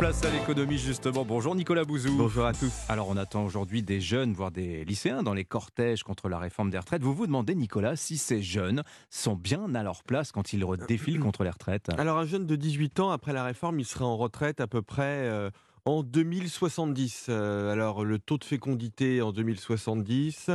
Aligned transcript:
Place 0.00 0.24
à 0.24 0.30
l'économie 0.30 0.78
justement. 0.78 1.26
Bonjour 1.26 1.54
Nicolas 1.54 1.84
Bouzou. 1.84 2.16
Bonjour 2.16 2.46
à 2.46 2.54
tous. 2.54 2.72
Alors 2.88 3.10
on 3.10 3.18
attend 3.18 3.44
aujourd'hui 3.44 3.82
des 3.82 4.00
jeunes, 4.00 4.32
voire 4.32 4.50
des 4.50 4.82
lycéens 4.86 5.22
dans 5.22 5.34
les 5.34 5.44
cortèges 5.44 6.04
contre 6.04 6.30
la 6.30 6.38
réforme 6.38 6.70
des 6.70 6.78
retraites. 6.78 7.02
Vous 7.02 7.12
vous 7.12 7.26
demandez 7.26 7.54
Nicolas 7.54 7.96
si 7.96 8.16
ces 8.16 8.40
jeunes 8.40 8.82
sont 9.10 9.36
bien 9.36 9.74
à 9.74 9.82
leur 9.82 10.02
place 10.02 10.32
quand 10.32 10.54
ils 10.54 10.64
défilent 10.88 11.20
contre 11.20 11.44
les 11.44 11.50
retraites 11.50 11.90
Alors 11.98 12.16
un 12.16 12.24
jeune 12.24 12.46
de 12.46 12.56
18 12.56 12.98
ans, 13.00 13.10
après 13.10 13.34
la 13.34 13.44
réforme, 13.44 13.78
il 13.78 13.84
serait 13.84 14.06
en 14.06 14.16
retraite 14.16 14.62
à 14.62 14.66
peu 14.66 14.80
près... 14.80 15.28
euh, 15.28 15.50
en 15.84 16.02
2070. 16.02 17.26
Euh, 17.28 17.72
alors, 17.72 18.04
le 18.04 18.18
taux 18.18 18.38
de 18.38 18.44
fécondité 18.44 19.22
en 19.22 19.32
2070, 19.32 20.50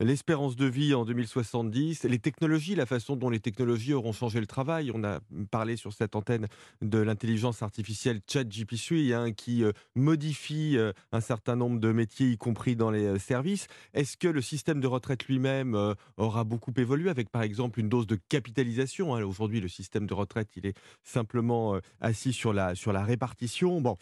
l'espérance 0.00 0.56
de 0.56 0.66
vie 0.66 0.94
en 0.94 1.04
2070, 1.04 2.04
les 2.04 2.18
technologies, 2.18 2.74
la 2.74 2.86
façon 2.86 3.16
dont 3.16 3.30
les 3.30 3.40
technologies 3.40 3.92
auront 3.92 4.12
changé 4.12 4.40
le 4.40 4.46
travail. 4.46 4.90
On 4.94 5.04
a 5.04 5.20
parlé 5.50 5.76
sur 5.76 5.92
cette 5.92 6.16
antenne 6.16 6.46
de 6.82 6.98
l'intelligence 6.98 7.62
artificielle 7.62 8.20
ChatGPT 8.26 9.12
hein, 9.12 9.32
qui 9.32 9.64
euh, 9.64 9.72
modifie 9.94 10.76
euh, 10.76 10.92
un 11.12 11.20
certain 11.20 11.56
nombre 11.56 11.80
de 11.80 11.92
métiers, 11.92 12.30
y 12.30 12.38
compris 12.38 12.76
dans 12.76 12.90
les 12.90 13.18
services. 13.18 13.66
Est-ce 13.94 14.16
que 14.16 14.28
le 14.28 14.42
système 14.42 14.80
de 14.80 14.86
retraite 14.86 15.26
lui-même 15.26 15.76
aura 16.16 16.44
beaucoup 16.44 16.72
évolué 16.76 17.10
avec, 17.10 17.30
par 17.30 17.42
exemple, 17.42 17.80
une 17.80 17.88
dose 17.88 18.06
de 18.06 18.18
capitalisation 18.28 19.14
hein? 19.14 19.24
Aujourd'hui, 19.24 19.60
le 19.60 19.68
système 19.68 20.06
de 20.06 20.14
retraite, 20.14 20.48
il 20.56 20.66
est 20.66 20.76
simplement 21.02 21.78
assis 22.00 22.32
sur 22.32 22.52
la, 22.52 22.74
sur 22.74 22.92
la 22.92 23.04
répartition. 23.04 23.80
Bon, 23.80 23.96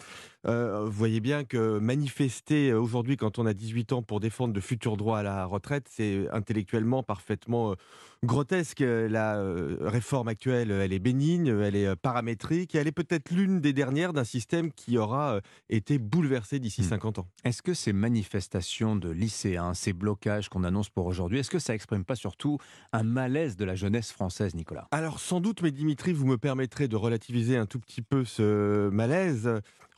vous 0.85 0.91
voyez 0.93 1.21
bien 1.21 1.45
que 1.45 1.79
manifester 1.79 2.71
euh, 2.71 2.81
aujourd'hui, 2.81 3.17
quand 3.17 3.39
on 3.39 3.47
a 3.47 3.55
18 3.55 3.93
ans, 3.93 4.03
pour 4.03 4.21
défendre 4.21 4.53
de 4.55 4.61
futurs 4.61 4.97
droits 4.97 5.19
à 5.21 5.23
la 5.23 5.45
retraite, 5.47 5.87
c'est 5.91 6.27
intellectuellement 6.33 7.03
parfaitement 7.03 7.73
euh, 7.73 7.75
grotesque. 8.25 8.81
Euh, 8.81 9.09
La 9.09 9.37
euh, 9.39 9.77
réforme 9.81 10.29
actuelle, 10.29 10.71
elle 10.71 10.93
est 10.93 10.99
bénigne, 10.99 11.49
elle 11.49 11.77
est 11.77 11.87
euh, 11.87 11.97
paramétrique, 11.97 12.75
et 12.75 12.79
elle 12.79 12.87
est 12.87 12.93
peut-être 12.93 13.31
l'une 13.31 13.61
des 13.61 13.73
dernières 13.73 14.13
d'un 14.13 14.25
système 14.25 14.73
qui 14.73 14.99
aura 14.99 15.35
euh, 15.35 15.41
été 15.71 15.99
bouleversé 15.99 16.59
d'ici 16.59 16.83
Hmm. 16.83 16.89
50 16.91 17.19
ans. 17.21 17.27
Est-ce 17.45 17.63
que 17.63 17.75
ces 17.75 17.93
manifestations 17.93 18.97
de 18.97 19.11
lycéens, 19.11 19.75
ces 19.75 19.93
blocages 19.93 20.49
qu'on 20.49 20.65
annonce 20.65 20.91
pour 20.91 21.07
aujourd'hui, 21.07 21.39
est-ce 21.39 21.51
que 21.51 21.59
ça 21.59 21.75
exprime 21.75 22.05
pas 22.05 22.15
surtout 22.17 22.59
un 22.93 23.03
malaise 23.03 23.57
de 23.57 23.65
la 23.65 23.75
jeunesse 23.75 24.13
française, 24.13 24.55
Nicolas? 24.55 24.87
Alors 24.91 25.21
sans 25.21 25.41
doute, 25.41 25.63
mais 25.63 25.71
Dimitri, 25.71 26.13
vous 26.13 26.27
me 26.27 26.39
permettrez 26.39 26.89
de 26.89 26.97
relativiser 26.97 27.57
un 27.57 27.67
tout 27.67 27.81
petit 27.81 28.03
peu 28.03 28.25
ce 28.25 28.89
malaise. 28.91 29.51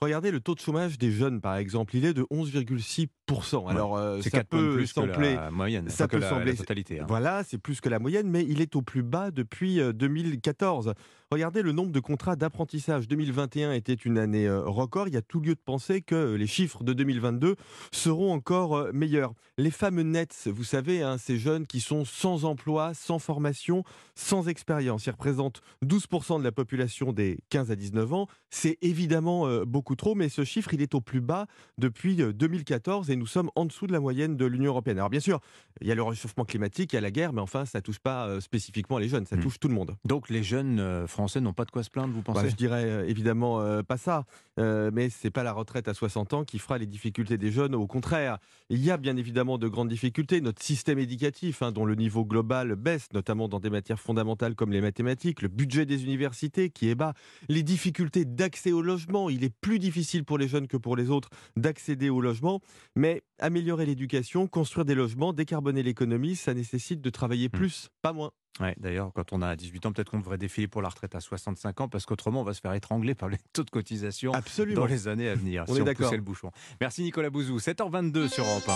Regardez 0.03 0.31
le 0.31 0.41
taux 0.41 0.55
de 0.55 0.61
chômage 0.61 0.97
des 0.97 1.11
jeunes, 1.11 1.43
par 1.43 1.56
exemple, 1.59 1.95
il 1.95 2.06
est 2.06 2.15
de 2.15 2.23
11,6%. 2.33 3.69
Alors 3.69 3.98
euh, 3.98 4.19
C'est 4.23 4.31
ça 4.31 4.39
4 4.39 4.48
points 4.48 4.62
de 4.62 4.67
peut 4.69 4.73
plus 4.77 4.87
que 4.87 4.95
sembler 4.95 5.34
la 5.34 5.51
moyenne, 5.51 5.91
ça 5.91 6.06
que 6.06 6.12
peut 6.17 6.23
la, 6.23 6.31
sembler- 6.31 6.53
la 6.53 6.56
totalité. 6.56 7.01
hein. 7.01 7.05
Voilà, 7.06 7.43
c'est 7.45 7.59
plus 7.59 7.83
que 7.83 7.91
la 7.91 7.98
moyenne, 7.98 8.27
mais 8.31 8.43
il 8.48 8.62
est 8.62 8.75
au 8.77 8.81
plus 8.83 9.03
bas 9.03 9.31
depuis 9.31 9.78
euh, 9.78 9.93
2014. 9.93 10.95
Regardez 11.33 11.62
le 11.62 11.70
nombre 11.70 11.92
de 11.92 12.00
contrats 12.00 12.34
d'apprentissage. 12.34 13.06
2021 13.06 13.70
était 13.73 13.95
une 13.95 14.19
année 14.19 14.48
euh, 14.48 14.64
record. 14.64 15.06
Il 15.06 15.14
y 15.14 15.17
a 15.17 15.23
tout 15.23 15.39
lieu 15.39 15.55
de 15.55 15.61
penser 15.64 16.03
que 16.03 16.34
les 16.34 16.48
chiffres 16.48 16.83
de 16.83 16.92
2022 16.92 17.55
seront 17.92 18.33
encore 18.33 18.77
euh, 18.77 18.91
meilleurs. 18.92 19.33
Les 19.56 19.70
fameux 19.70 20.03
nets, 20.03 20.48
vous 20.53 20.64
savez, 20.64 21.03
hein, 21.03 21.19
ces 21.19 21.39
jeunes 21.39 21.69
qui 21.69 21.78
sont 21.81 22.05
sans 22.05 22.45
emploi, 22.45 22.95
sans 22.95 23.20
formation, 23.20 23.84
sans 24.17 24.48
expérience, 24.48 25.06
ils 25.06 25.11
représentent 25.11 25.61
12% 25.84 26.41
de 26.41 26.42
la 26.42 26.50
population 26.50 27.12
des 27.12 27.39
15 27.50 27.70
à 27.70 27.77
19 27.77 28.12
ans. 28.12 28.27
C'est 28.50 28.77
évidemment 28.83 29.47
euh, 29.47 29.65
beaucoup 29.65 29.94
trop, 29.94 30.17
mais 30.17 30.31
ce 30.31 30.42
chiffre, 30.42 30.75
il 30.75 30.83
est 30.83 30.97
au 30.97 31.00
plus 31.00 31.20
bas 31.20 31.47
depuis 31.78 32.20
euh, 32.22 32.33
2014 32.33 33.09
et 33.09 33.15
nous 33.15 33.28
sommes 33.28 33.50
en 33.55 33.67
dessous 33.67 33.87
de 33.87 33.92
la 33.92 34.00
moyenne 34.00 34.37
de 34.37 34.47
l'Union 34.47 34.72
européenne. 34.72 34.98
Alors 34.98 35.11
bien 35.11 35.20
sûr, 35.20 35.39
il 35.81 35.87
y 35.87 35.92
a 35.92 35.94
le 35.94 36.03
réchauffement 36.03 36.44
climatique, 36.44 36.92
il 36.92 36.97
y 36.97 36.98
a 36.98 37.03
la 37.03 37.12
guerre, 37.12 37.33
mais 37.33 37.41
enfin, 37.41 37.67
ça 37.67 37.81
touche 37.81 38.00
pas 38.00 38.41
spécifiquement 38.41 38.98
les 38.98 39.09
jeunes, 39.09 39.27
ça 39.27 39.37
Mm. 39.37 39.42
touche 39.42 39.61
tout 39.61 39.69
le 39.69 39.75
monde. 39.75 39.94
Donc 40.05 40.28
les 40.28 40.42
jeunes 40.42 40.81
euh, 40.81 41.06
français 41.20 41.40
n'ont 41.42 41.52
pas 41.52 41.66
de 41.66 41.70
quoi 41.70 41.82
se 41.82 41.90
plaindre, 41.90 42.14
vous 42.14 42.22
Bah, 42.22 42.32
pensez 42.32 42.48
je 42.48 42.56
dirais 42.56 42.84
euh, 42.84 43.06
évidemment 43.06 43.60
euh, 43.60 43.82
pas 43.82 43.98
ça, 43.98 44.24
euh, 44.58 44.90
mais 44.92 45.10
c'est 45.10 45.30
pas 45.30 45.42
la 45.42 45.52
retraite 45.52 45.86
à 45.86 45.92
60 45.92 46.32
ans 46.32 46.44
qui 46.44 46.58
fera 46.58 46.78
les 46.78 46.86
difficultés 46.86 47.36
des 47.36 47.50
jeunes. 47.50 47.74
Au 47.74 47.86
contraire, 47.86 48.38
il 48.70 48.82
y 48.82 48.90
a 48.90 48.96
bien 48.96 49.16
évidemment 49.18 49.58
de 49.58 49.68
grandes 49.68 49.91
difficultés. 49.91 50.41
Notre 50.41 50.62
système 50.62 50.98
éducatif, 50.98 51.60
hein, 51.60 51.72
dont 51.72 51.84
le 51.84 51.94
niveau 51.94 52.25
global 52.25 52.75
baisse, 52.75 53.09
notamment 53.12 53.48
dans 53.48 53.60
des 53.60 53.69
matières 53.69 54.00
fondamentales 54.00 54.54
comme 54.54 54.72
les 54.72 54.80
mathématiques, 54.80 55.42
le 55.42 55.48
budget 55.48 55.84
des 55.84 56.04
universités 56.04 56.70
qui 56.70 56.88
est 56.88 56.94
bas, 56.94 57.12
les 57.50 57.62
difficultés 57.62 58.25
d'accès 58.25 58.72
au 58.72 58.80
logement. 58.80 59.28
Il 59.28 59.44
est 59.44 59.54
plus 59.60 59.78
difficile 59.78 60.25
pour 60.25 60.38
les 60.38 60.48
jeunes 60.48 60.69
que 60.69 60.78
pour 60.78 60.97
les 60.97 61.10
autres 61.10 61.28
d'accéder 61.56 62.09
au 62.09 62.22
logement, 62.22 62.60
mais 62.97 63.22
améliorer 63.38 63.84
l'éducation, 63.84 64.47
construire 64.47 64.86
des 64.86 64.94
logements, 64.94 65.34
décarboner 65.34 65.82
l'économie, 65.82 66.34
ça 66.34 66.54
nécessite 66.54 67.03
de 67.03 67.10
travailler 67.10 67.50
plus, 67.50 67.91
pas 68.00 68.14
moins. 68.14 68.30
Ouais, 68.59 68.75
D'ailleurs, 68.78 69.12
quand 69.15 69.33
on 69.33 69.43
a 69.43 69.55
18 69.56 69.87
ans, 69.87 69.93
peut-être 69.93 70.11
qu'on 70.11 70.19
devrait 70.19 70.37
défiler 70.37 70.66
pour 70.69 70.83
la 70.83 70.88
retraite 70.88 71.15
à 71.15 71.21
65 71.21 71.81
ans, 71.83 71.88
parce 71.88 72.05
qu'autrement, 72.05 72.41
on 72.41 72.44
va 72.44 72.53
se 72.53 72.61
faire 72.61 72.75
étrangler 72.75 73.15
par 73.15 73.28
les 73.28 73.38
taux 73.53 73.62
de 73.65 73.71
cotisation 73.71 74.33
Absolument. 74.33 74.81
dans 74.83 74.87
les 74.87 75.09
années 75.09 75.28
à 75.28 75.34
venir, 75.34 75.65
On 75.69 75.75
si 75.75 75.81
est 75.81 75.88
on 75.88 75.94
poussait 75.94 76.16
le 76.16 76.22
bouchon. 76.22 76.50
Merci 76.81 77.03
Nicolas 77.03 77.31
Bouzou. 77.31 77.59
7h22 77.59 78.28
sur 78.28 78.44
Europe 78.44 78.65
1. 78.66 78.69